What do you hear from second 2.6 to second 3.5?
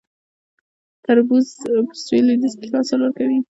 ښه حاصل ورکوي